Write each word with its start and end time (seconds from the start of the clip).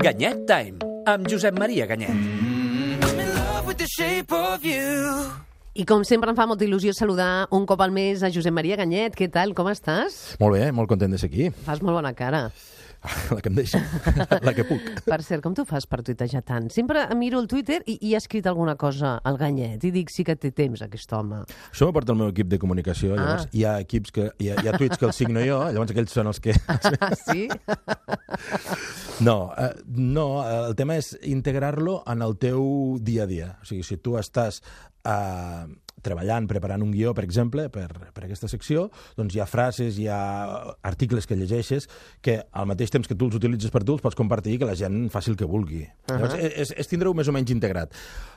Ganyet 0.00 0.46
Time, 0.48 0.78
amb 1.04 1.26
Josep 1.28 1.58
Maria 1.60 1.84
Ganyet. 1.84 2.08
I'm 2.08 3.18
in 3.20 3.28
love 3.36 3.66
with 3.68 3.76
the 3.76 3.86
shape 3.86 4.32
of 4.32 4.64
you. 4.64 5.28
I 5.76 5.84
com 5.84 6.06
sempre 6.08 6.32
em 6.32 6.38
fa 6.38 6.46
molta 6.48 6.64
il·lusió 6.64 6.94
saludar 6.96 7.44
un 7.52 7.66
cop 7.68 7.82
al 7.84 7.92
mes 7.92 8.24
a 8.24 8.30
Josep 8.32 8.54
Maria 8.56 8.78
Ganyet. 8.80 9.12
Què 9.12 9.28
tal, 9.28 9.52
com 9.52 9.68
estàs? 9.68 10.38
Molt 10.40 10.56
bé, 10.56 10.70
molt 10.72 10.88
content 10.88 11.12
de 11.12 11.20
ser 11.20 11.28
aquí. 11.28 11.50
Fas 11.66 11.84
molt 11.84 11.98
bona 11.98 12.14
cara. 12.16 12.46
La 13.34 13.40
que 13.40 13.48
em 13.48 13.54
deixa, 13.56 13.78
la 14.46 14.52
que 14.52 14.64
puc. 14.68 14.82
Per 15.06 15.18
cert, 15.24 15.40
com 15.44 15.54
tu 15.56 15.64
fas 15.64 15.86
per 15.88 16.02
tuitejar 16.04 16.42
tant? 16.44 16.66
Sempre 16.74 17.06
miro 17.16 17.38
el 17.40 17.46
Twitter 17.48 17.78
i, 17.88 17.94
i 18.04 18.10
ha 18.14 18.20
escrit 18.20 18.44
alguna 18.50 18.74
cosa 18.76 19.14
al 19.24 19.38
Ganyet 19.40 19.86
i 19.88 19.92
dic 19.94 20.12
sí 20.12 20.24
que 20.26 20.34
té 20.36 20.50
temps, 20.52 20.82
aquest 20.84 21.12
home. 21.16 21.40
Això 21.70 21.88
m'ho 21.88 21.94
porta 21.96 22.12
el 22.12 22.18
meu 22.20 22.28
equip 22.34 22.50
de 22.52 22.58
comunicació. 22.60 23.14
Llavors, 23.16 23.46
Ah. 23.48 23.54
hi 23.56 23.64
ha 23.64 23.78
equips 23.80 24.12
que... 24.12 24.26
Hi 24.42 24.50
ha, 24.52 24.58
hi 24.60 24.68
ha 24.68 24.76
tuits 24.76 25.00
que 25.00 25.06
els 25.08 25.16
signo 25.16 25.40
jo, 25.40 25.62
llavors 25.72 25.94
aquells 25.94 26.12
són 26.12 26.28
els 26.32 26.40
que... 26.44 26.52
Ah, 27.00 27.14
sí? 27.16 27.48
No, 29.20 29.52
eh, 29.56 29.72
no, 29.96 30.26
eh, 30.44 30.66
el 30.68 30.76
tema 30.76 30.96
és 31.00 31.12
integrar-lo 31.28 32.00
en 32.08 32.22
el 32.24 32.36
teu 32.40 32.98
dia 33.00 33.24
a 33.24 33.30
dia. 33.30 33.48
O 33.62 33.68
sigui, 33.68 33.82
si 33.86 33.98
tu 34.00 34.16
estàs 34.20 34.60
eh, 35.04 35.64
treballant, 36.02 36.48
preparant 36.50 36.82
un 36.82 36.92
guió, 36.94 37.14
per 37.14 37.24
exemple, 37.24 37.68
per, 37.72 37.88
per 38.14 38.24
aquesta 38.24 38.48
secció, 38.48 38.88
doncs 39.16 39.34
hi 39.34 39.42
ha 39.42 39.46
frases, 39.46 39.98
hi 39.98 40.08
ha 40.10 40.20
articles 40.86 41.26
que 41.26 41.38
llegeixes 41.38 41.88
que 42.24 42.40
al 42.52 42.68
mateix 42.70 42.90
temps 42.90 43.08
que 43.08 43.16
tu 43.18 43.30
els 43.30 43.38
utilitzes 43.38 43.72
per 43.72 43.84
tu 43.84 43.96
els 43.96 44.04
pots 44.04 44.18
compartir 44.18 44.54
i 44.54 44.60
que 44.60 44.68
la 44.68 44.76
gent 44.78 45.08
faci 45.12 45.32
el 45.32 45.38
que 45.40 45.48
vulgui. 45.48 45.82
Uh 45.82 46.14
-huh. 46.14 46.18
Llavors, 46.20 46.34
és, 46.34 46.74
és 46.76 46.88
tindre-ho 46.88 47.14
més 47.14 47.28
o 47.28 47.32
menys 47.32 47.50
integrat. 47.50 47.92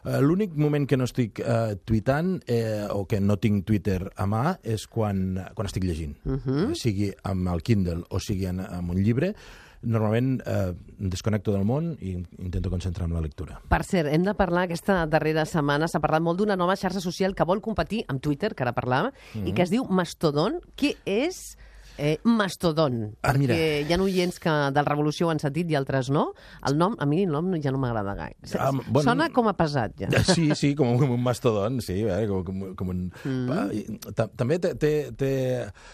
Eh, 0.05 0.22
L'únic 0.22 0.55
moment 0.55 0.88
que 0.88 0.98
no 0.98 1.03
estic 1.03 1.39
eh, 1.39 1.76
tuitant 1.86 2.41
eh, 2.48 2.88
o 2.89 3.05
que 3.05 3.20
no 3.20 3.38
tinc 3.38 3.66
Twitter 3.66 4.11
a 4.16 4.25
mà 4.25 4.58
és 4.64 4.88
quan, 4.88 5.39
quan 5.53 5.66
estic 5.66 5.84
llegint. 5.84 6.17
Uh 6.25 6.38
-huh. 6.38 6.75
Sigui 6.75 7.14
amb 7.23 7.48
el 7.48 7.61
Kindle 7.61 8.03
o 8.09 8.20
sigui 8.20 8.45
en, 8.45 8.59
amb 8.59 8.91
un 8.91 9.03
llibre, 9.03 9.36
normalment 9.84 10.42
eh, 10.46 10.73
em 11.00 11.10
desconnecto 11.12 11.54
del 11.54 11.66
món 11.68 11.94
i 12.02 12.16
intento 12.40 12.72
concentrar 12.72 13.08
en 13.10 13.16
la 13.18 13.23
lectura. 13.23 13.59
Per 13.70 13.81
cert, 13.84 14.09
hem 14.12 14.23
de 14.26 14.34
parlar, 14.38 14.66
aquesta 14.67 15.03
darrera 15.12 15.45
setmana 15.50 15.89
s'ha 15.92 16.02
parlat 16.03 16.23
molt 16.23 16.39
d'una 16.39 16.58
nova 16.59 16.78
xarxa 16.80 17.03
social 17.03 17.36
que 17.36 17.48
vol 17.48 17.62
competir 17.62 18.04
amb 18.08 18.23
Twitter, 18.23 18.54
que 18.56 18.64
ara 18.64 18.76
parlàvem, 18.76 19.11
mm 19.11 19.42
-hmm. 19.42 19.48
i 19.50 19.54
que 19.54 19.64
es 19.64 19.70
diu 19.70 19.86
Mastodon. 19.86 20.61
Què 20.78 20.95
és 21.06 21.58
eh, 21.97 22.17
Mastodon? 22.23 23.16
Ah, 23.22 23.33
mira. 23.38 23.53
Perquè 23.55 23.86
hi 23.88 23.94
ha 23.94 23.99
oients 24.02 24.39
que 24.41 24.53
del 24.75 24.86
Revolució 24.88 25.27
ho 25.27 25.31
han 25.33 25.39
sentit 25.41 25.69
i 25.72 25.75
altres 25.80 26.09
no. 26.13 26.33
El 26.67 26.77
nom, 26.77 26.95
a 26.99 27.05
mi 27.09 27.23
el 27.23 27.31
nom 27.31 27.52
ja 27.61 27.72
no 27.72 27.80
m'agrada 27.81 28.16
gaire. 28.17 28.38
Ah, 28.59 28.72
bueno- 28.73 29.03
Sona 29.08 29.30
com 29.33 29.47
a 29.47 29.53
pesat, 29.58 29.95
ja. 29.99 30.09
Sí, 30.33 30.49
sí, 30.55 30.73
com, 30.75 30.94
un- 30.94 30.99
com 30.99 31.11
un 31.16 31.23
mastodon, 31.23 31.81
sí, 31.81 32.02
eh? 32.03 32.25
com, 32.27 32.44
com, 32.44 32.61
com 32.75 32.89
un... 32.94 33.02
Mm. 33.23 33.47
Va, 33.49 33.64
i 33.73 33.86
ta- 34.16 34.30
també 34.30 34.59
té, 34.59 34.75
té, 34.75 34.94
té... 35.17 35.31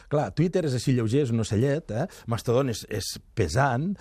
Clar, 0.10 0.30
Twitter 0.36 0.66
és 0.70 0.76
així 0.80 0.94
lleuger, 0.98 1.24
és 1.28 1.32
un 1.36 1.40
ocellet, 1.46 1.92
eh? 1.92 2.08
Mastodon 2.28 2.70
és, 2.74 2.86
és 2.90 3.14
pesant, 3.36 3.94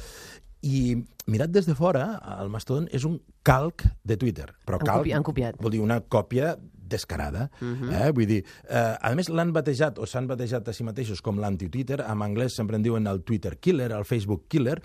i 0.66 0.96
mirat 1.30 1.52
des 1.54 1.68
de 1.68 1.74
fora, 1.78 2.16
el 2.40 2.48
Mastodon 2.50 2.88
és 2.90 3.04
un 3.06 3.20
calc 3.46 3.84
de 4.02 4.16
Twitter. 4.18 4.48
Però 4.66 4.80
Han 4.80 4.86
calc 4.88 5.02
copi- 5.04 5.12
han 5.14 5.22
copiat. 5.22 5.60
vol 5.62 5.70
dir 5.70 5.80
una 5.84 6.00
còpia 6.00 6.56
descarada. 6.88 7.50
Uh 7.60 7.66
-huh. 7.66 7.92
eh? 7.92 8.12
Vull 8.12 8.26
dir, 8.26 8.44
eh, 8.68 8.96
a 9.00 9.14
més 9.14 9.28
l'han 9.28 9.52
batejat, 9.52 9.98
o 9.98 10.06
s'han 10.06 10.26
batejat 10.26 10.68
a 10.68 10.72
si 10.72 10.84
mateixos 10.84 11.20
com 11.22 11.38
l'anti-Twitter, 11.38 12.00
en 12.00 12.22
anglès 12.22 12.54
sempre 12.54 12.76
en 12.76 12.82
diuen 12.82 13.06
el 13.06 13.22
Twitter 13.22 13.58
killer, 13.58 13.92
el 13.92 14.04
Facebook 14.04 14.48
killer, 14.48 14.80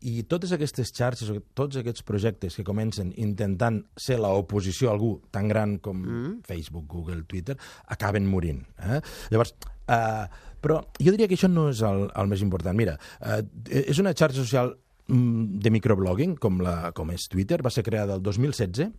i 0.00 0.22
totes 0.24 0.52
aquestes 0.52 0.92
xarxes, 0.92 1.32
tots 1.54 1.76
aquests 1.76 2.02
projectes 2.02 2.56
que 2.56 2.64
comencen 2.64 3.12
intentant 3.16 3.84
ser 3.96 4.18
l'oposició 4.18 4.90
a 4.90 4.92
algú 4.92 5.20
tan 5.30 5.48
gran 5.48 5.78
com 5.78 6.02
uh 6.02 6.06
-huh. 6.06 6.40
Facebook, 6.44 6.86
Google, 6.86 7.22
Twitter, 7.22 7.56
acaben 7.86 8.26
morint. 8.26 8.66
Eh? 8.78 9.00
Llavors, 9.30 9.54
eh, 9.88 10.26
però 10.60 10.80
jo 10.98 11.12
diria 11.14 11.28
que 11.28 11.36
això 11.36 11.48
no 11.48 11.68
és 11.70 11.80
el, 11.82 12.10
el 12.14 12.26
més 12.26 12.42
important. 12.42 12.76
Mira, 12.76 12.98
eh, 13.20 13.42
és 13.86 13.98
una 14.02 14.14
xarxa 14.14 14.42
social 14.42 14.76
mm, 15.06 15.60
de 15.62 15.70
microblogging, 15.70 16.36
com, 16.42 16.60
la, 16.60 16.92
com 16.96 17.10
és 17.10 17.28
Twitter, 17.28 17.62
va 17.62 17.70
ser 17.70 17.84
creada 17.86 18.14
el 18.14 18.22
2016, 18.22 18.90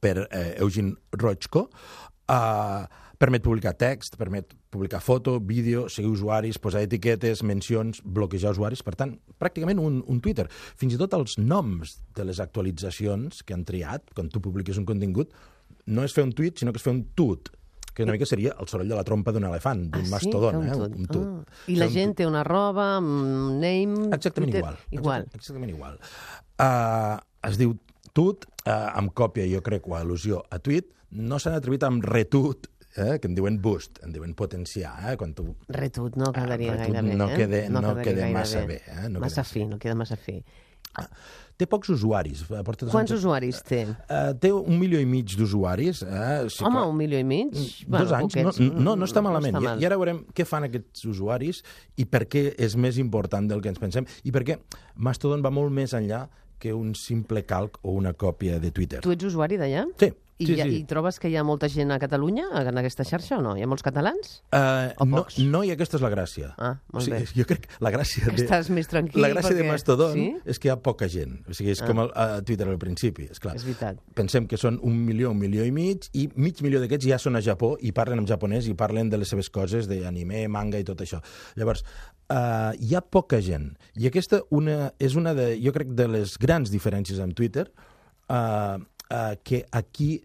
per 0.00 0.28
eh, 0.30 0.54
Eugene 0.58 0.94
Rochko, 1.12 1.68
eh, 2.28 2.82
permet 3.22 3.42
publicar 3.44 3.74
text, 3.78 4.16
permet 4.18 4.50
publicar 4.72 4.98
foto, 5.04 5.36
vídeo, 5.38 5.84
seguir 5.88 6.10
usuaris, 6.10 6.58
posar 6.58 6.80
etiquetes, 6.82 7.44
mencions, 7.46 8.00
bloquejar 8.02 8.50
usuaris, 8.56 8.82
per 8.82 8.96
tant, 8.98 9.12
pràcticament 9.38 9.78
un, 9.78 10.00
un 10.10 10.20
Twitter. 10.24 10.48
Fins 10.50 10.96
i 10.96 10.98
tot 10.98 11.14
els 11.14 11.36
noms 11.38 12.00
de 12.16 12.24
les 12.26 12.40
actualitzacions 12.42 13.42
que 13.46 13.54
han 13.54 13.62
triat, 13.68 14.10
quan 14.16 14.30
tu 14.32 14.40
publiques 14.42 14.78
un 14.80 14.86
contingut, 14.88 15.30
no 15.86 16.02
és 16.06 16.14
fer 16.16 16.24
un 16.26 16.32
tuit, 16.34 16.58
sinó 16.58 16.72
que 16.74 16.80
és 16.82 16.86
fer 16.88 16.94
un 16.96 17.04
tut, 17.14 17.52
que 17.92 18.06
una 18.06 18.14
mica 18.16 18.24
seria 18.26 18.54
el 18.58 18.66
soroll 18.70 18.88
de 18.88 18.96
la 18.96 19.04
trompa 19.04 19.30
d'un 19.36 19.44
elefant, 19.44 19.84
d'un 19.92 20.02
Ah, 20.02 20.06
sí? 20.08 20.10
mastodon, 20.16 20.62
Que 20.64 20.72
eh? 20.72 20.90
un 20.96 21.06
tut. 21.06 21.26
Ah. 21.26 21.64
I 21.68 21.76
la 21.76 21.86
un 21.90 21.92
gent 21.92 22.14
tut. 22.14 22.22
té 22.22 22.26
una 22.26 22.42
roba, 22.42 22.96
un 22.98 23.60
name... 23.60 24.08
Exactament 24.16 24.50
Twitter, 24.50 24.64
igual. 24.64 24.78
Igual. 24.90 25.26
Exactament, 25.36 25.36
exactament 25.36 25.74
igual. 25.76 25.98
Uh, 26.58 27.20
es 27.50 27.58
diu 27.60 27.76
tut, 28.12 28.46
uh, 28.66 28.92
amb 28.98 29.12
còpia, 29.16 29.46
jo 29.50 29.62
crec, 29.64 29.86
o 29.88 29.96
al·lusió 29.98 30.42
a 30.50 30.58
tuit, 30.58 30.90
no 31.12 31.38
s'han 31.40 31.54
atrevit 31.58 31.82
amb 31.88 32.04
retut, 32.04 32.68
eh, 32.96 33.18
que 33.20 33.28
en 33.28 33.34
diuen 33.34 33.60
boost, 33.64 34.02
en 34.04 34.12
diuen 34.12 34.34
potenciar, 34.36 34.94
eh, 35.12 35.16
quan 35.16 35.32
tu... 35.34 35.54
Retut 35.68 36.16
no 36.20 36.32
quedaria 36.32 36.74
retut 36.76 36.92
gaire 36.92 37.08
bé, 37.08 37.14
no 37.16 37.28
eh? 37.30 37.36
queda- 37.36 37.68
no 37.72 37.80
quedaria 37.80 38.04
queda 38.26 38.28
massa 38.34 38.66
bé, 38.68 38.82
eh? 38.86 39.08
No 39.08 39.20
massa 39.20 39.44
fi, 39.44 39.64
no 39.64 39.78
queda 39.80 39.94
massa 39.96 40.16
fi. 40.20 40.42
Ah, 41.00 41.06
té 41.56 41.64
pocs 41.64 41.88
usuaris. 41.88 42.42
eh, 42.50 42.60
Porta 42.66 42.84
Quants 42.84 43.08
anys- 43.10 43.22
usuaris 43.22 43.62
té? 43.64 43.78
Uh, 43.88 44.34
té 44.38 44.50
un 44.52 44.76
milió 44.78 45.00
i 45.00 45.06
mig 45.08 45.24
d'usuaris. 45.38 46.02
Eh? 46.04 46.48
Sí, 46.52 46.64
Home, 46.66 46.76
clar. 46.82 46.88
un 46.90 46.96
milió 46.98 47.18
i 47.18 47.24
mig? 47.24 47.48
Dos 47.88 48.12
anys, 48.12 48.36
no, 48.36 48.50
poquets. 48.52 48.60
no, 48.60 48.94
no 48.96 49.06
està 49.08 49.22
malament. 49.24 49.54
No 49.56 49.60
està 49.60 49.64
I, 49.64 49.68
mal. 49.70 49.80
I 49.80 49.86
ara 49.88 49.96
veurem 49.96 50.20
què 50.36 50.44
fan 50.44 50.64
aquests 50.68 51.06
usuaris 51.08 51.62
i 51.96 52.04
per 52.04 52.26
què 52.28 52.54
és 52.58 52.76
més 52.76 52.98
important 53.00 53.48
del 53.48 53.62
que 53.64 53.72
ens 53.72 53.80
pensem 53.80 54.04
i 54.24 54.30
per 54.36 54.44
què 54.44 54.58
Mastodon 54.96 55.40
va 55.40 55.48
molt 55.50 55.72
més 55.72 55.94
enllà 55.96 56.26
que 56.62 56.72
un 56.78 56.94
simple 56.94 57.42
calc 57.48 57.80
o 57.82 57.92
una 57.98 58.14
còpia 58.14 58.60
de 58.62 58.70
Twitter. 58.70 59.02
Tu 59.02 59.16
ets 59.18 59.32
usuari 59.32 59.58
d'allà? 59.58 59.88
Sí, 59.98 60.12
I, 60.42 60.46
sí, 60.48 60.54
sí. 60.58 60.70
I 60.80 60.84
trobes 60.90 61.20
que 61.22 61.28
hi 61.30 61.36
ha 61.38 61.42
molta 61.46 61.68
gent 61.70 61.92
a 61.94 61.98
Catalunya 62.02 62.48
en 62.58 62.78
aquesta 62.80 63.04
xarxa 63.06 63.36
o 63.38 63.42
no? 63.44 63.52
Hi 63.54 63.62
ha 63.62 63.66
molts 63.70 63.84
catalans? 63.86 64.30
Uh, 64.50 64.88
O 64.98 65.04
no, 65.06 65.20
pocs? 65.20 65.36
no, 65.46 65.60
i 65.62 65.70
aquesta 65.70 66.00
és 66.00 66.02
la 66.02 66.08
gràcia. 66.10 66.48
Ah, 66.58 66.72
molt 66.90 66.98
o 66.98 67.04
sigui, 67.04 67.20
bé. 67.20 67.28
Jo 67.36 67.44
crec 67.46 67.66
que 67.68 67.76
la 67.84 67.92
gràcia 67.94 68.24
Que 68.24 68.34
de... 68.40 68.46
estàs 68.48 68.70
més 68.74 68.88
tranquil 68.90 69.22
La 69.22 69.28
gràcia 69.30 69.52
de 69.54 69.60
perquè- 69.60 69.70
Mastodon 69.70 70.16
Sí? 70.16 70.24
és 70.50 70.58
que 70.58 70.66
hi 70.66 70.72
ha 70.72 70.78
poca 70.82 71.06
gent. 71.12 71.36
O 71.46 71.54
sigui, 71.54 71.70
és 71.76 71.82
com 71.86 72.00
el, 72.02 72.10
a 72.18 72.40
Twitter 72.42 72.66
al 72.72 72.80
principi. 72.82 73.28
És, 73.30 73.38
clar. 73.44 73.54
És 73.60 73.62
veritat. 73.68 74.00
Pensem 74.18 74.48
que 74.50 74.58
són 74.58 74.80
un 74.82 74.96
milió, 75.04 75.30
un 75.30 75.38
milió 75.38 75.68
i 75.68 75.70
mig, 75.70 76.08
i 76.18 76.26
mig 76.34 76.58
milió 76.64 76.80
d'aquests 76.82 77.06
ja 77.12 77.20
són 77.22 77.38
a 77.38 77.44
Japó 77.44 77.76
i 77.78 77.92
parlen 77.94 78.24
en 78.24 78.26
japonès 78.26 78.66
i 78.66 78.74
parlen 78.74 79.12
de 79.14 79.20
les 79.22 79.30
seves 79.30 79.50
coses, 79.52 79.86
d'anime, 79.86 80.48
manga 80.48 80.80
i 80.82 80.88
tot 80.88 81.04
això. 81.06 81.22
Llavors, 81.54 81.84
uh, 82.32 82.72
hi 82.80 82.94
ha 82.96 83.02
poca 83.04 83.40
gent. 83.44 83.70
I 84.00 84.08
aquesta 84.08 84.40
una, 84.56 84.90
és 84.98 85.14
una, 85.20 85.34
de, 85.36 85.50
jo 85.60 85.72
crec, 85.76 85.92
de 85.98 86.08
les 86.08 86.38
grans 86.40 86.72
diferències 86.72 87.20
amb 87.20 87.36
Twitter, 87.36 87.68
uh, 88.32 88.78
uh, 89.12 89.32
que 89.44 89.66
aquí 89.70 90.22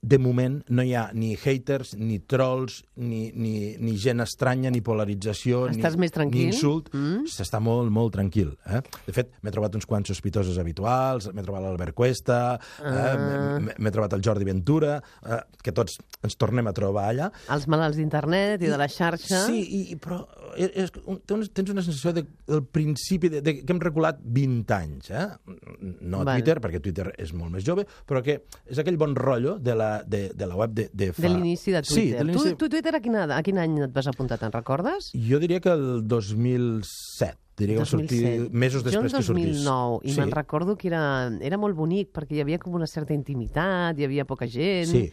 de 0.00 0.14
moment 0.22 0.60
no 0.70 0.84
hi 0.86 0.92
ha 0.94 1.08
ni 1.12 1.32
haters, 1.34 1.96
ni 1.98 2.20
trolls, 2.30 2.84
ni, 3.02 3.32
ni, 3.34 3.72
ni 3.82 3.96
gent 3.98 4.22
estranya, 4.22 4.70
ni 4.70 4.78
polarització, 4.80 5.64
Estàs 5.72 5.96
ni, 5.96 6.04
més 6.04 6.12
tranquil? 6.14 6.44
ni 6.46 6.52
insult. 6.52 6.86
Mm. 6.94 7.24
S'està 7.26 7.58
molt, 7.58 7.90
molt 7.90 8.14
tranquil. 8.14 8.52
Eh? 8.70 8.78
De 9.08 9.14
fet, 9.16 9.32
m'he 9.42 9.50
trobat 9.50 9.74
uns 9.74 9.88
quants 9.90 10.06
sospitosos 10.12 10.60
habituals, 10.62 11.26
m'he 11.34 11.42
trobat 11.42 11.64
l'Albert 11.66 11.96
Cuesta, 11.98 12.38
Ah. 12.78 12.92
eh? 12.94 13.58
m'he- 13.58 13.74
m'he 13.74 13.90
trobat 13.90 14.14
el 14.14 14.22
Jordi 14.22 14.46
Ventura, 14.46 15.00
eh? 15.26 15.40
que 15.66 15.74
tots 15.74 15.98
ens 16.22 16.38
tornem 16.38 16.70
a 16.70 16.76
trobar 16.78 17.08
allà. 17.10 17.32
Els 17.50 17.66
malalts 17.66 17.98
d'internet 17.98 18.62
i 18.62 18.70
de 18.70 18.78
la 18.78 18.86
xarxa? 18.86 19.46
Sí, 19.50 19.64
i- 19.82 19.96
però 19.98 20.22
és, 20.58 20.70
és, 20.84 20.92
un- 21.06 21.20
tens, 21.24 21.70
una 21.70 21.82
sensació 21.86 22.12
de, 22.16 22.24
del 22.48 22.64
principi, 22.66 23.30
de, 23.32 23.40
de, 23.44 23.54
que 23.64 23.72
hem 23.72 23.80
reculat 23.80 24.18
20 24.22 24.74
anys. 24.76 25.10
Eh? 25.10 25.26
No 26.02 26.20
a 26.20 26.24
Vale. 26.24 26.38
Twitter, 26.42 26.58
perquè 26.64 26.80
Twitter 26.84 27.08
és 27.18 27.32
molt 27.32 27.54
més 27.54 27.64
jove, 27.66 27.86
però 28.06 28.22
que 28.26 28.40
és 28.66 28.78
aquell 28.82 28.98
bon 29.00 29.14
rotllo 29.16 29.56
de 29.58 29.74
la, 29.78 29.90
de, 30.04 30.28
de 30.34 30.46
la 30.50 30.56
web 30.58 30.74
de, 30.76 30.88
de 30.92 31.12
fa... 31.12 31.22
De 31.22 31.32
l'inici 31.34 31.72
de 31.74 31.82
Sí, 31.84 31.94
Twitter. 31.94 32.18
de 32.18 32.24
l'inici... 32.30 32.54
tu, 32.56 32.64
tu 32.66 32.68
Twitter 32.76 32.94
a 32.96 33.00
quin, 33.04 33.16
a 33.22 33.42
quin 33.46 33.58
any 33.62 33.78
et 33.88 33.92
vas 33.94 34.06
apuntar, 34.10 34.38
te'n 34.42 34.52
recordes? 34.54 35.12
Jo 35.14 35.38
diria 35.42 35.60
que 35.60 35.70
el 35.74 36.02
2007. 36.08 37.36
Diria 37.58 37.78
que 37.80 37.86
sortir 37.90 38.20
2007. 38.22 38.50
mesos 38.54 38.84
després 38.86 39.12
que 39.16 39.22
sortís. 39.26 39.64
Jo 39.64 39.64
en 39.64 39.64
2009, 39.64 39.98
i 40.06 40.12
Sí. 40.14 40.20
me'n 40.20 40.30
recordo 40.30 40.76
que 40.78 40.86
era, 40.92 41.00
era 41.42 41.58
molt 41.58 41.74
bonic, 41.74 42.12
perquè 42.14 42.36
hi 42.36 42.40
havia 42.44 42.58
com 42.62 42.76
una 42.78 42.86
certa 42.86 43.12
intimitat, 43.16 43.98
hi 43.98 44.04
havia 44.06 44.24
poca 44.24 44.46
gent... 44.46 44.86
Sí. 44.86 45.08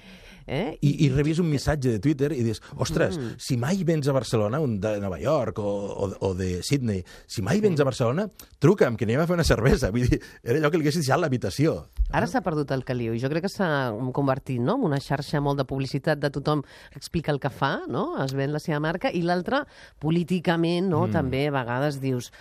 Eh? 0.48 0.78
I, 0.82 0.92
i 1.06 1.10
rebies 1.10 1.40
un 1.42 1.50
missatge 1.50 1.96
de 1.96 2.00
Twitter 2.00 2.30
i 2.36 2.44
dius, 2.46 2.62
ostres, 2.78 3.18
mm. 3.18 3.38
si 3.42 3.58
mai 3.58 3.82
vens 3.88 4.08
a 4.08 4.14
Barcelona, 4.14 4.60
un 4.62 4.78
de 4.82 4.96
Nova 5.02 5.18
York 5.20 5.60
o, 5.60 5.72
o, 6.06 6.10
o 6.30 6.34
de 6.38 6.62
Sydney, 6.64 7.02
si 7.26 7.42
mai 7.42 7.62
vens 7.64 7.82
a 7.82 7.88
Barcelona, 7.88 8.28
truca'm, 8.62 8.98
que 8.98 9.08
anem 9.08 9.24
a 9.24 9.28
fer 9.30 9.38
una 9.40 9.48
cervesa. 9.48 9.90
Vull 9.96 10.06
dir, 10.10 10.22
era 10.44 10.60
allò 10.60 10.70
que 10.70 10.82
li 10.82 10.86
haguessis 10.86 11.06
deixat 11.06 11.22
l'habitació. 11.22 11.76
Ara 12.16 12.30
s'ha 12.30 12.44
perdut 12.46 12.70
el 12.76 12.86
caliu 12.86 13.16
i 13.16 13.22
jo 13.22 13.30
crec 13.32 13.48
que 13.48 13.52
s'ha 13.52 13.70
convertit 14.14 14.62
no? 14.62 14.78
en 14.78 14.86
una 14.92 15.02
xarxa 15.02 15.42
molt 15.42 15.60
de 15.62 15.66
publicitat 15.68 16.22
de 16.22 16.30
tothom 16.34 16.62
que 16.94 17.02
explica 17.02 17.34
el 17.34 17.42
que 17.42 17.50
fa, 17.50 17.80
no? 17.90 18.12
es 18.24 18.36
ven 18.38 18.54
la 18.54 18.62
seva 18.62 18.80
marca, 18.84 19.10
i 19.10 19.24
l'altra, 19.26 19.64
políticament, 20.02 20.92
no? 20.92 21.06
Mm. 21.08 21.16
també 21.16 21.46
a 21.50 21.56
vegades 21.56 22.00
dius 22.04 22.32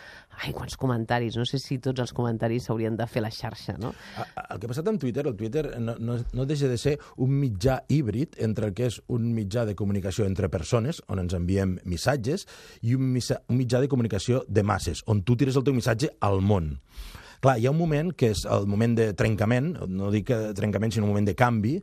ai, 0.43 0.53
quants 0.57 0.77
comentaris, 0.81 1.37
no 1.39 1.45
sé 1.49 1.59
si 1.63 1.79
tots 1.83 2.03
els 2.03 2.13
comentaris 2.17 2.67
s'haurien 2.67 2.97
de 2.99 3.07
fer 3.11 3.23
a 3.23 3.27
la 3.27 3.33
xarxa, 3.35 3.77
no? 3.81 3.93
El 4.19 4.61
que 4.61 4.69
ha 4.69 4.73
passat 4.73 4.89
amb 4.91 5.01
Twitter, 5.01 5.27
el 5.29 5.37
Twitter 5.39 5.65
no, 5.81 5.97
no, 5.99 6.19
no 6.33 6.47
deixa 6.49 6.69
de 6.71 6.79
ser 6.81 6.97
un 7.23 7.35
mitjà 7.41 7.81
híbrid 7.89 8.39
entre 8.45 8.71
el 8.71 8.77
que 8.77 8.89
és 8.91 9.01
un 9.13 9.31
mitjà 9.37 9.67
de 9.69 9.77
comunicació 9.79 10.29
entre 10.29 10.51
persones, 10.53 11.03
on 11.09 11.23
ens 11.23 11.37
enviem 11.37 11.79
missatges, 11.85 12.49
i 12.83 12.97
un, 12.99 13.11
missa, 13.15 13.41
un 13.49 13.61
mitjà 13.61 13.83
de 13.83 13.91
comunicació 13.93 14.45
de 14.49 14.65
masses, 14.67 15.05
on 15.07 15.23
tu 15.23 15.39
tires 15.41 15.59
el 15.61 15.67
teu 15.67 15.77
missatge 15.77 16.13
al 16.25 16.41
món. 16.45 16.75
Clar, 17.45 17.59
hi 17.61 17.67
ha 17.69 17.75
un 17.75 17.81
moment 17.81 18.15
que 18.17 18.33
és 18.33 18.47
el 18.49 18.69
moment 18.71 18.95
de 18.97 19.11
trencament, 19.17 19.75
no 19.93 20.11
dic 20.15 20.33
trencament, 20.57 20.95
sinó 20.95 21.05
un 21.09 21.13
moment 21.13 21.29
de 21.29 21.37
canvi, 21.37 21.75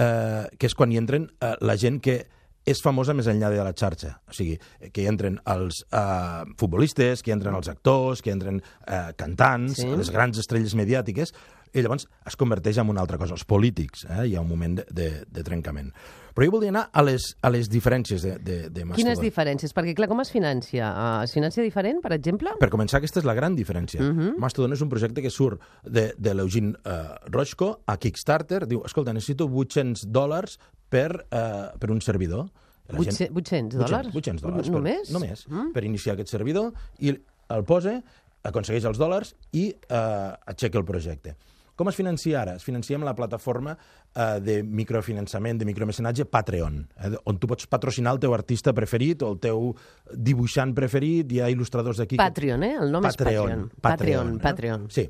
eh, 0.00 0.44
que 0.58 0.70
és 0.70 0.74
quan 0.74 0.92
hi 0.92 1.00
entren 1.00 1.28
eh, 1.40 1.54
la 1.60 1.76
gent 1.80 2.00
que 2.00 2.22
és 2.64 2.80
famosa 2.82 3.12
més 3.14 3.26
enllà 3.26 3.50
de 3.50 3.62
la 3.62 3.72
xarxa. 3.76 4.20
O 4.28 4.32
sigui, 4.32 4.58
que 4.92 5.02
hi 5.02 5.06
entren 5.10 5.38
els 5.46 5.82
eh, 5.92 6.44
futbolistes, 6.60 7.22
que 7.22 7.30
hi 7.30 7.36
entren 7.36 7.54
els 7.54 7.68
actors, 7.68 8.22
que 8.22 8.30
hi 8.30 8.36
entren 8.38 8.62
eh, 8.86 9.12
cantants, 9.16 9.76
Sí. 9.82 9.86
les 9.96 10.10
grans 10.10 10.38
estrelles 10.38 10.74
mediàtiques, 10.74 11.34
i 11.74 11.82
llavors 11.82 12.06
es 12.24 12.36
converteix 12.38 12.78
en 12.78 12.88
una 12.88 13.00
altra 13.02 13.18
cosa, 13.18 13.34
els 13.34 13.44
polítics. 13.44 14.04
Eh? 14.06 14.28
Hi 14.28 14.36
ha 14.36 14.40
un 14.44 14.48
moment 14.48 14.76
de, 14.78 14.84
de, 14.94 15.08
de 15.26 15.42
trencament. 15.42 15.88
Però 16.34 16.46
jo 16.46 16.50
voldria 16.54 16.70
anar 16.72 16.88
a 16.92 17.02
les, 17.02 17.36
a 17.46 17.50
les 17.50 17.68
diferències 17.70 18.22
de, 18.22 18.32
de, 18.42 18.56
de 18.70 18.84
Mastodon. 18.84 18.96
Quines 18.96 19.20
diferències? 19.22 19.74
Perquè, 19.74 19.92
clar, 19.94 20.08
com 20.10 20.18
es 20.22 20.30
financia? 20.34 20.88
Uh, 20.90 21.24
es 21.26 21.34
financia 21.34 21.62
diferent, 21.62 22.00
per 22.02 22.12
exemple? 22.14 22.50
Per 22.58 22.70
començar, 22.72 22.98
aquesta 22.98 23.20
és 23.22 23.26
la 23.26 23.34
gran 23.38 23.54
diferència. 23.58 24.00
Uh 24.02 24.12
Mhm. 24.12 24.20
-huh. 24.20 24.38
Mastodon 24.38 24.72
és 24.72 24.80
un 24.82 24.88
projecte 24.88 25.22
que 25.22 25.30
surt 25.30 25.60
de, 25.84 26.12
de 26.18 26.34
l'Eugene 26.34 26.74
uh, 26.86 27.18
Rochko 27.30 27.82
a 27.86 27.96
Kickstarter. 27.98 28.66
Diu, 28.66 28.82
escolta, 28.84 29.12
necessito 29.12 29.46
800 29.46 30.06
dòlars 30.10 30.58
per, 30.90 31.08
uh, 31.28 31.72
per 31.80 31.90
un 31.94 32.02
servidor. 32.04 32.48
La 32.92 33.00
800, 33.00 33.30
800 33.32 33.80
dòlars? 33.80 34.12
800 34.12 34.44
dòlars. 34.44 34.68
Només? 34.72 35.08
Per, 35.08 35.16
només, 35.16 35.46
mm. 35.48 35.72
per 35.76 35.84
iniciar 35.88 36.18
aquest 36.18 36.34
servidor, 36.34 36.74
i 37.00 37.14
el 37.14 37.64
posa, 37.64 37.98
aconsegueix 38.44 38.84
els 38.90 39.00
dòlars 39.00 39.34
i 39.56 39.70
uh, 39.72 40.34
aixeca 40.52 40.80
el 40.80 40.86
projecte. 40.88 41.36
Com 41.74 41.90
es 41.90 41.96
financia 41.98 42.38
ara? 42.38 42.54
Es 42.54 42.62
financia 42.62 42.94
amb 42.94 43.06
la 43.06 43.16
plataforma 43.18 43.72
eh, 43.74 44.38
de 44.38 44.60
microfinançament, 44.62 45.58
de 45.58 45.66
micromecenatge 45.66 46.26
Patreon, 46.30 46.76
eh, 47.02 47.10
on 47.26 47.40
tu 47.42 47.50
pots 47.50 47.66
patrocinar 47.70 48.12
el 48.14 48.20
teu 48.22 48.34
artista 48.36 48.70
preferit 48.76 49.24
o 49.26 49.32
el 49.34 49.40
teu 49.42 49.72
dibuixant 50.14 50.74
preferit. 50.76 51.34
Hi 51.34 51.42
ha 51.42 51.50
il·lustradors 51.50 51.98
d'aquí... 51.98 52.14
que- 52.14 52.22
Patreon, 52.22 52.62
eh? 52.68 52.76
El 52.78 52.94
nom 52.94 53.08
és 53.10 53.18
Patreon. 53.18 53.66
Patreon, 53.82 54.36
eh? 54.36 54.42
Patreon. 54.44 54.86
Sí. 54.94 55.08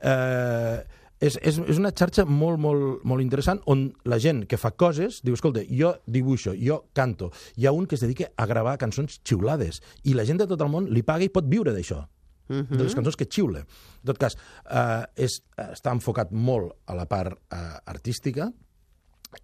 Eh, 0.00 1.02
és, 1.20 1.38
és, 1.40 1.58
és 1.58 1.78
una 1.80 1.92
xarxa 1.96 2.26
molt, 2.28 2.60
molt, 2.60 3.04
molt 3.08 3.24
interessant 3.24 3.60
on 3.72 3.86
la 4.08 4.18
gent 4.22 4.44
que 4.48 4.58
fa 4.60 4.72
coses 4.76 5.22
diu, 5.24 5.36
escolta, 5.36 5.62
jo 5.70 5.94
dibuixo, 6.06 6.54
jo 6.56 6.82
canto. 6.96 7.30
Hi 7.56 7.66
ha 7.66 7.72
un 7.72 7.86
que 7.88 7.96
es 7.96 8.04
dedica 8.04 8.30
a 8.36 8.46
gravar 8.46 8.76
cançons 8.80 9.20
xiulades 9.24 9.80
i 10.04 10.16
la 10.16 10.26
gent 10.28 10.42
de 10.42 10.48
tot 10.50 10.60
el 10.60 10.72
món 10.72 10.90
li 10.92 11.04
paga 11.06 11.24
i 11.24 11.32
pot 11.32 11.48
viure 11.48 11.72
d'això. 11.72 12.04
Uh 12.46 12.62
-huh. 12.62 12.76
de 12.76 12.84
les 12.84 12.94
cançons 12.94 13.16
que 13.16 13.26
xiule. 13.26 13.58
En 13.58 14.04
tot 14.04 14.18
cas, 14.18 14.36
eh, 14.70 15.04
és, 15.16 15.42
està 15.56 15.90
enfocat 15.90 16.30
molt 16.30 16.76
a 16.86 16.94
la 16.94 17.06
part 17.06 17.32
eh, 17.50 17.56
artística 17.86 18.52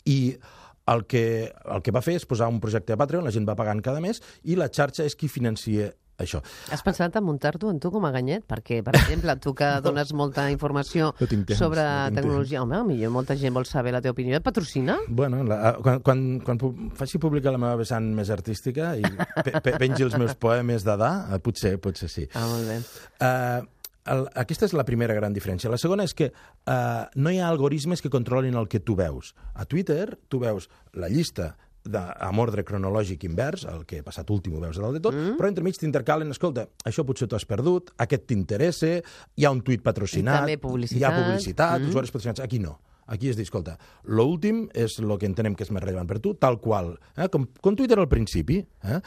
i 0.05 0.39
el 0.87 1.07
que, 1.07 1.53
el 1.65 1.83
que 1.83 1.91
va 1.91 2.01
fer 2.01 2.15
és 2.15 2.27
posar 2.27 2.49
un 2.49 2.61
projecte 2.61 2.93
a 2.93 2.97
Patreon, 2.97 3.25
la 3.25 3.31
gent 3.31 3.49
va 3.49 3.57
pagant 3.57 3.83
cada 3.83 4.01
mes, 4.01 4.23
i 4.45 4.57
la 4.57 4.69
xarxa 4.69 5.05
és 5.05 5.17
qui 5.17 5.29
financia 5.29 5.93
això. 6.19 6.41
Has 6.71 6.83
pensat 6.85 7.17
en 7.19 7.25
muntar-t'ho 7.25 7.71
en 7.73 7.79
tu 7.83 7.91
com 7.91 8.05
a 8.05 8.11
ganyet? 8.15 8.45
Perquè, 8.49 8.83
per 8.85 8.95
exemple, 8.99 9.35
tu 9.43 9.55
que 9.59 9.69
dones 9.85 10.13
molta 10.15 10.49
informació 10.53 11.13
No 11.19 11.27
temps, 11.29 11.55
sobre 11.59 11.83
no 11.83 12.15
tecnologia, 12.15 12.63
home, 12.63 12.83
millor 12.93 13.11
molta 13.15 13.37
gent 13.39 13.55
vol 13.55 13.67
saber 13.67 13.93
la 13.95 14.01
teva 14.05 14.13
opinió. 14.17 14.37
Et 14.37 14.45
patrocina? 14.45 14.99
Bueno, 15.09 15.43
la, 15.45 15.77
quan, 15.83 16.01
quan, 16.05 16.25
quan 16.45 16.59
pu- 16.61 16.91
faci 16.99 17.19
pública 17.23 17.51
la 17.51 17.59
meva 17.63 17.77
vessant 17.81 18.13
més 18.15 18.31
artística 18.31 18.95
i 18.99 19.03
pe, 19.43 19.61
pe, 19.61 19.77
pengi 19.81 20.05
els 20.07 20.19
meus 20.21 20.35
poemes 20.39 20.85
d'Adà, 20.87 21.13
eh, 21.35 21.39
potser, 21.43 21.77
potser 21.83 22.11
sí. 22.13 22.29
Ah, 22.35 22.47
molt 22.49 22.69
bé. 22.69 22.79
Uh, 23.23 23.67
el, 24.13 24.25
aquesta 24.43 24.67
és 24.67 24.73
la 24.75 24.83
primera 24.87 25.15
gran 25.15 25.35
diferència. 25.35 25.71
La 25.71 25.79
segona 25.79 26.03
és 26.07 26.15
que 26.19 26.33
uh, 26.33 27.05
no 27.15 27.31
hi 27.31 27.39
ha 27.39 27.49
algoritmes 27.49 28.03
que 28.03 28.11
controlin 28.11 28.57
el 28.59 28.67
que 28.69 28.81
tu 28.83 28.97
veus. 28.99 29.35
A 29.55 29.65
Twitter 29.65 30.17
tu 30.29 30.41
veus 30.43 30.69
la 30.99 31.09
llista 31.13 31.53
de, 31.85 32.03
amb 32.29 32.43
ordre 32.43 32.65
cronològic 32.67 33.27
invers, 33.29 33.67
el 33.71 33.85
que 33.89 34.01
ha 34.03 34.07
passat 34.07 34.31
últim 34.31 34.57
ho 34.57 34.63
veus 34.63 34.79
a 34.79 34.85
dalt 34.85 34.99
de 34.99 35.03
tot, 35.03 35.17
mm. 35.17 35.37
però 35.39 35.51
entremig 35.51 35.79
t'intercalen, 35.81 36.31
escolta, 36.35 36.69
això 36.89 37.05
potser 37.07 37.29
t'ho 37.29 37.39
has 37.39 37.49
perdut, 37.49 37.93
aquest 38.03 38.27
t'interessa, 38.31 38.95
hi 39.37 39.47
ha 39.47 39.53
un 39.55 39.63
tuit 39.67 39.83
patrocinat, 39.83 40.49
hi 40.49 41.05
ha 41.05 41.13
publicitat, 41.13 41.81
Mm. 41.83 41.89
usuaris 41.89 42.11
patrocinats, 42.11 42.41
aquí 42.41 42.59
no. 42.59 42.79
Aquí 43.07 43.29
és 43.29 43.37
dir, 43.37 43.45
escolta, 43.45 43.75
l'últim 44.05 44.69
és 44.79 44.95
el 45.03 45.11
que 45.19 45.27
entenem 45.27 45.57
que 45.59 45.65
és 45.67 45.73
més 45.75 45.83
rellevant 45.83 46.07
per 46.09 46.21
tu, 46.23 46.35
tal 46.39 46.61
qual. 46.63 46.95
Eh? 47.17 47.27
Com, 47.29 47.49
com 47.61 47.75
Twitter 47.77 47.99
al 47.99 48.09
principi, 48.09 48.61
eh? 48.85 49.01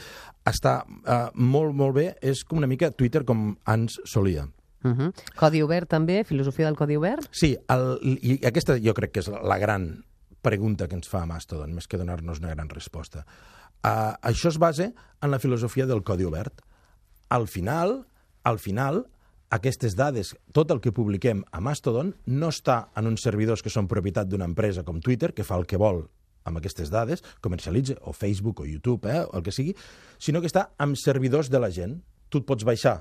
està 0.45 0.81
eh, 0.83 1.29
molt, 1.35 1.73
molt 1.73 1.95
bé, 1.95 2.09
és 2.21 2.43
com 2.43 2.59
una 2.59 2.67
mica 2.67 2.91
Twitter 2.91 3.23
com 3.25 3.53
ans 3.63 3.99
solia. 4.03 4.45
Uh 4.83 4.91
-huh. 4.91 5.13
Codi 5.39 5.63
obert 5.63 5.89
també, 5.89 6.23
filosofia 6.23 6.65
del 6.65 6.75
codi 6.75 6.97
obert? 6.97 7.27
Sí, 7.31 7.57
el, 7.69 8.19
i 8.21 8.39
aquesta 8.45 8.77
jo 8.77 8.93
crec 8.93 9.11
que 9.11 9.19
és 9.19 9.27
la 9.27 9.57
gran 9.57 10.03
pregunta 10.45 10.87
que 10.87 10.97
ens 10.99 11.09
fa 11.09 11.25
Mastodon, 11.25 11.73
més 11.73 11.89
que 11.89 11.99
donar-nos 11.99 12.41
una 12.43 12.53
gran 12.53 12.69
resposta. 12.69 13.25
Uh, 13.85 14.13
això 14.25 14.49
es 14.53 14.61
basa 14.61 14.91
en 14.93 15.33
la 15.33 15.41
filosofia 15.41 15.85
del 15.89 16.03
codi 16.05 16.25
obert. 16.25 16.61
Al 17.33 17.49
final, 17.49 18.03
al 18.45 18.61
final, 18.61 19.03
aquestes 19.53 19.95
dades, 19.97 20.33
tot 20.53 20.71
el 20.73 20.81
que 20.81 20.93
publiquem 20.93 21.43
a 21.51 21.61
Mastodon, 21.61 22.13
no 22.25 22.49
està 22.53 22.89
en 22.97 23.09
uns 23.11 23.25
servidors 23.25 23.61
que 23.65 23.73
són 23.73 23.89
propietat 23.89 24.29
d'una 24.29 24.47
empresa 24.49 24.85
com 24.85 25.01
Twitter, 25.01 25.33
que 25.33 25.45
fa 25.45 25.57
el 25.59 25.67
que 25.69 25.81
vol 25.81 26.05
amb 26.45 26.61
aquestes 26.61 26.91
dades, 26.93 27.23
comercialitza, 27.41 27.97
o 28.05 28.13
Facebook, 28.13 28.61
o 28.61 28.69
YouTube, 28.69 29.09
eh, 29.09 29.23
o 29.25 29.37
el 29.37 29.45
que 29.45 29.53
sigui, 29.53 29.73
sinó 30.21 30.41
que 30.41 30.49
està 30.49 30.69
amb 30.77 30.97
servidors 30.97 31.49
de 31.49 31.61
la 31.61 31.71
gent. 31.73 31.99
Tu 32.29 32.41
et 32.41 32.47
pots 32.47 32.65
baixar 32.65 32.99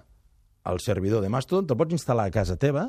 al 0.65 0.81
servidor 0.81 1.21
de 1.25 1.33
Mastodon, 1.33 1.69
te'l 1.69 1.81
pots 1.81 1.97
instal·lar 1.97 2.29
a 2.31 2.33
casa 2.33 2.57
teva, 2.61 2.89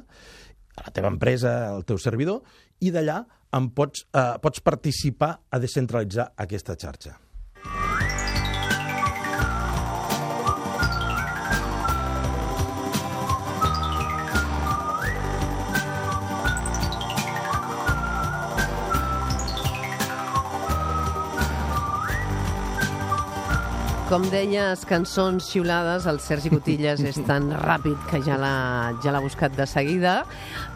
a 0.75 0.88
la 0.88 0.94
teva 0.96 1.12
empresa, 1.12 1.52
al 1.74 1.84
teu 1.88 2.00
servidor, 2.00 2.44
i 2.80 2.92
d'allà 2.92 3.24
en 3.56 3.69
pots, 3.75 4.06
eh, 4.13 4.34
pots 4.42 4.62
participar 4.62 5.31
a 5.50 5.60
descentralitzar 5.60 6.34
aquesta 6.36 6.75
xarxa. 6.75 7.25
Com 24.06 24.22
deies, 24.30 24.84
cançons 24.86 25.48
xiulades, 25.50 26.04
el 26.06 26.19
Sergi 26.22 26.52
Cotillas 26.54 27.00
és 27.02 27.16
tan 27.25 27.48
ràpid 27.57 27.98
que 28.12 28.19
ja 28.22 28.36
l'ha 28.38 28.92
ja 29.02 29.10
l'ha 29.10 29.22
buscat 29.24 29.56
de 29.57 29.66
seguida. 29.66 30.19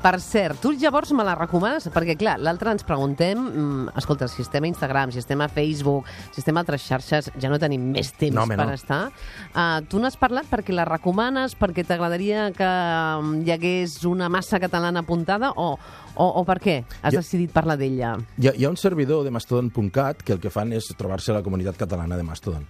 Per 0.02 0.16
cert, 0.24 0.58
tu 0.64 0.72
llavors 0.74 1.12
me 1.14 1.22
la 1.28 1.36
recomanes? 1.38 1.86
Perquè, 1.94 2.16
clar, 2.18 2.40
l'altre 2.42 2.74
ens 2.74 2.82
preguntem, 2.88 3.38
mm, 3.38 3.94
escolta, 4.02 4.26
si 4.28 4.42
estem 4.42 4.66
a 4.66 4.68
Instagram, 4.72 5.12
si 5.14 5.20
estem 5.22 5.40
a 5.42 5.48
Facebook, 5.48 6.08
si 6.32 6.42
estem 6.42 6.58
a 6.58 6.64
altres 6.64 6.82
xarxes, 6.82 7.30
ja 7.38 7.52
no 7.54 7.60
tenim 7.62 7.86
més 7.94 8.10
temps 8.18 8.34
No, 8.34 8.48
home, 8.48 8.58
per 8.58 8.66
no. 8.66 8.74
estar. 8.74 9.12
Uh, 9.54 9.86
tu 9.88 10.00
n'has 10.02 10.18
parlat 10.18 10.50
perquè 10.50 10.74
la 10.74 10.86
recomanes, 10.90 11.54
perquè 11.56 11.86
t'agradaria 11.86 12.50
que 12.52 12.66
mm, 12.66 13.44
hi 13.46 13.52
hagués 13.52 14.00
una 14.10 14.28
massa 14.28 14.58
catalana 14.60 15.02
apuntada 15.06 15.52
o, 15.56 15.78
o, 16.16 16.26
o 16.26 16.44
per 16.46 16.58
què 16.60 16.80
has 17.04 17.14
Jo- 17.14 17.20
decidit 17.22 17.52
parlar 17.54 17.78
d'ella? 17.78 18.18
Hi 18.42 18.48
ha, 18.50 18.54
hi 18.58 18.66
ha 18.66 18.70
un 18.74 18.78
servidor 18.78 19.24
de 19.24 19.30
mastodon.cat 19.30 20.24
que 20.24 20.34
el 20.34 20.40
que 20.42 20.50
fan 20.50 20.74
és 20.74 20.90
trobar-se 20.98 21.30
a 21.32 21.36
la 21.38 21.44
comunitat 21.46 21.78
catalana 21.78 22.18
de 22.18 22.24
Mastodon. 22.24 22.66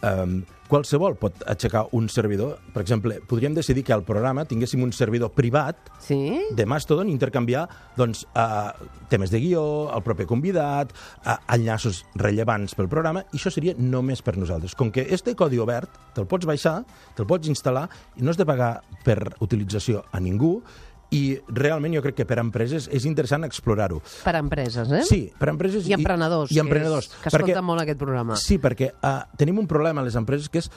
Um, 0.00 0.40
qualsevol 0.70 1.16
pot 1.18 1.42
aixecar 1.50 1.88
un 1.98 2.06
servidor. 2.08 2.60
Per 2.72 2.80
exemple, 2.84 3.18
podríem 3.28 3.56
decidir 3.56 3.82
que 3.84 3.92
al 3.92 4.04
programa 4.06 4.46
tinguéssim 4.48 4.82
un 4.86 4.92
servidor 4.94 5.32
privat 5.34 5.90
Sí? 6.00 6.38
de 6.54 6.66
Mastodon 6.66 7.10
i 7.10 7.12
intercanviar 7.12 7.66
doncs, 7.98 8.22
uh, 8.38 8.70
temes 9.10 9.32
de 9.34 9.40
guió, 9.42 9.64
el 9.92 10.04
propi 10.06 10.24
convidat, 10.30 10.94
uh, 11.26 11.36
enllaços 11.52 12.04
rellevants 12.14 12.76
pel 12.78 12.88
programa, 12.88 13.24
i 13.32 13.36
això 13.36 13.50
seria 13.50 13.74
només 13.76 14.22
per 14.22 14.36
nosaltres. 14.38 14.76
Com 14.78 14.92
que 14.94 15.08
este 15.10 15.34
codi 15.34 15.58
obert, 15.58 15.90
te'l 16.14 16.28
pots 16.30 16.46
baixar, 16.46 16.84
te'l 17.16 17.26
pots 17.26 17.50
instal·lar, 17.50 17.88
i 18.16 18.22
no 18.22 18.30
has 18.30 18.38
de 18.38 18.46
pagar 18.46 18.80
per 19.04 19.34
utilització 19.40 20.04
a 20.12 20.20
ningú, 20.20 20.62
i 21.10 21.38
realment 21.48 21.94
jo 21.96 22.02
crec 22.04 22.20
que 22.20 22.26
per 22.28 22.38
a 22.38 22.44
empreses 22.44 22.88
és 22.92 23.06
interessant 23.08 23.44
explorar-ho. 23.46 24.00
Per 24.24 24.34
a 24.34 24.40
empreses, 24.42 24.90
eh? 24.94 25.02
Sí, 25.08 25.20
per 25.38 25.50
a 25.50 25.54
empreses 25.56 25.88
I 25.88 25.96
emprenedors, 25.98 26.52
I, 26.52 26.58
i 26.58 26.62
emprenedors. 26.62 27.10
que, 27.10 27.18
és, 27.18 27.22
que 27.26 27.34
escolten 27.34 27.66
molt 27.66 27.82
aquest 27.82 28.00
programa. 28.00 28.38
Sí, 28.40 28.60
perquè 28.62 28.92
uh, 28.94 29.20
tenim 29.40 29.58
un 29.62 29.68
problema 29.70 30.04
a 30.04 30.06
les 30.06 30.18
empreses 30.18 30.48
que 30.50 30.62
és 30.62 30.70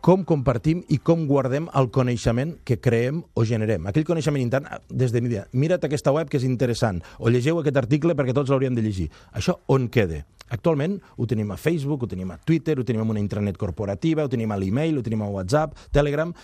com 0.00 0.24
compartim 0.24 0.80
i 0.90 0.98
com 1.04 1.26
guardem 1.28 1.68
el 1.78 1.90
coneixement 1.94 2.56
que 2.66 2.78
creem 2.80 3.20
o 3.34 3.44
generem. 3.46 3.86
Aquell 3.86 4.06
coneixement 4.08 4.42
intern, 4.42 4.66
eh, 4.66 4.80
des 4.88 5.12
de 5.12 5.20
mira, 5.20 5.46
mira't 5.52 5.84
aquesta 5.84 6.14
web 6.14 6.30
que 6.30 6.40
és 6.40 6.48
interessant, 6.48 7.02
o 7.18 7.28
llegeu 7.28 7.60
aquest 7.60 7.76
article 7.76 8.16
perquè 8.16 8.34
tots 8.34 8.50
l'hauríem 8.50 8.74
de 8.74 8.82
llegir. 8.82 9.10
Això 9.32 9.58
on 9.66 9.88
queda? 9.88 10.24
Actualment 10.52 10.98
ho 11.16 11.26
tenim 11.26 11.50
a 11.52 11.56
Facebook, 11.56 12.02
ho 12.02 12.08
tenim 12.08 12.30
a 12.30 12.38
Twitter, 12.38 12.78
ho 12.78 12.84
tenim 12.84 13.02
en 13.02 13.10
una 13.10 13.20
intranet 13.20 13.56
corporativa, 13.56 14.24
ho 14.24 14.28
tenim 14.28 14.50
a 14.50 14.56
l'email, 14.56 14.98
ho 14.98 15.02
tenim 15.02 15.22
a 15.22 15.30
WhatsApp, 15.30 15.76
Telegram... 15.92 16.34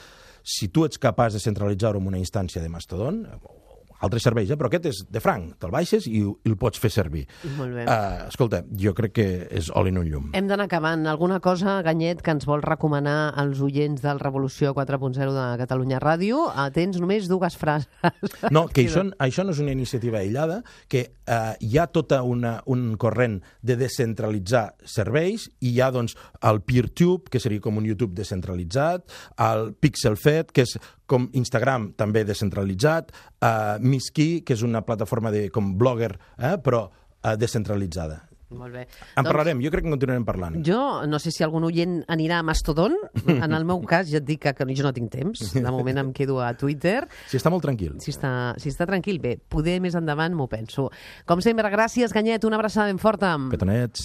Si 0.48 0.70
tu 0.72 0.86
ets 0.88 0.96
capaç 0.96 1.34
de 1.36 1.42
centralitzar-ho 1.44 2.00
en 2.00 2.06
una 2.08 2.20
instància 2.20 2.62
de 2.62 2.70
Mastodon, 2.72 3.20
o 3.44 3.67
altres 4.04 4.24
serveis, 4.26 4.50
eh? 4.50 4.56
però 4.58 4.70
aquest 4.70 4.88
és 4.90 5.00
de 5.10 5.22
franc, 5.22 5.56
te'l 5.60 5.72
baixes 5.74 6.06
i, 6.10 6.22
i 6.22 6.50
el 6.50 6.56
pots 6.60 6.80
fer 6.82 6.90
servir. 6.92 7.24
Molt 7.56 7.74
bé. 7.74 7.86
Uh, 7.86 8.28
escolta, 8.28 8.62
jo 8.78 8.94
crec 8.96 9.14
que 9.18 9.28
és 9.58 9.70
oli 9.78 9.92
en 9.94 10.00
un 10.02 10.08
llum. 10.08 10.28
Hem 10.38 10.50
d'anar 10.50 10.68
acabant. 10.68 11.06
Alguna 11.10 11.40
cosa, 11.44 11.78
Ganyet, 11.86 12.22
que 12.24 12.34
ens 12.34 12.46
vol 12.48 12.62
recomanar 12.64 13.32
als 13.38 13.62
oients 13.64 14.02
del 14.04 14.20
Revolució 14.22 14.74
4.0 14.76 15.32
de 15.34 15.46
Catalunya 15.62 16.00
Ràdio? 16.02 16.44
Ah, 16.52 16.68
tens 16.74 17.00
només 17.02 17.30
dues 17.30 17.58
frases. 17.58 17.88
No, 18.54 18.64
que 18.72 18.84
això, 18.86 19.02
això 19.22 19.44
no 19.44 19.52
és 19.52 19.60
una 19.60 19.72
iniciativa 19.74 20.20
aïllada, 20.20 20.60
que 20.90 21.00
eh, 21.04 21.54
hi 21.64 21.78
ha 21.78 21.86
tota 21.92 22.20
una, 22.26 22.58
un 22.70 22.94
corrent 23.00 23.38
de 23.66 23.76
descentralitzar 23.78 24.64
serveis, 24.88 25.48
i 25.60 25.74
hi 25.74 25.82
ha 25.82 25.90
doncs, 25.94 26.16
el 26.48 26.62
PeerTube, 26.64 27.28
que 27.32 27.42
seria 27.42 27.62
com 27.64 27.80
un 27.80 27.88
YouTube 27.88 28.16
descentralitzat, 28.18 29.04
el 29.48 29.72
PixelFed, 29.78 30.54
que 30.54 30.64
és 30.66 30.78
com 31.08 31.28
Instagram, 31.40 31.92
també 31.98 32.22
descentralitzat, 32.28 33.12
uh, 33.40 33.76
Miski, 33.80 34.44
que 34.44 34.56
és 34.58 34.64
una 34.66 34.84
plataforma 34.86 35.32
de, 35.34 35.48
com 35.54 35.74
blogger, 35.80 36.12
eh, 36.36 36.56
però 36.62 36.86
uh, 36.88 37.36
descentralitzada. 37.40 38.28
Molt 38.48 38.72
bé. 38.72 38.86
En 39.20 39.26
parlarem, 39.26 39.58
jo 39.60 39.68
crec 39.68 39.84
que 39.84 39.90
en 39.90 39.92
continuarem 39.92 40.24
parlant. 40.24 40.54
Jo 40.64 41.04
no 41.04 41.18
sé 41.20 41.28
si 41.34 41.44
algun 41.44 41.66
oient 41.68 41.98
anirà 42.08 42.38
a 42.40 42.46
Mastodon. 42.46 42.94
En 43.28 43.52
el 43.52 43.66
meu 43.68 43.82
cas 43.88 44.08
ja 44.08 44.22
et 44.22 44.24
dic 44.24 44.40
que, 44.46 44.54
que 44.56 44.66
jo 44.72 44.86
no 44.86 44.92
tinc 44.96 45.10
temps. 45.12 45.42
De 45.52 45.68
moment 45.68 46.00
em 46.00 46.12
quedo 46.16 46.38
a 46.40 46.54
Twitter. 46.56 47.02
Si 47.28 47.36
està 47.36 47.52
molt 47.52 47.66
tranquil. 47.66 47.98
Si 48.00 48.14
està, 48.14 48.54
si 48.56 48.72
està 48.72 48.88
tranquil, 48.88 49.20
bé, 49.20 49.36
poder 49.52 49.78
més 49.84 49.98
endavant 49.98 50.32
m'ho 50.36 50.48
penso. 50.48 50.88
Com 51.28 51.44
sempre, 51.44 51.68
gràcies, 51.74 52.14
Ganyet, 52.16 52.48
una 52.48 52.56
abraçada 52.56 52.88
ben 52.88 53.00
forta. 53.02 53.34
Petonets. 53.52 53.96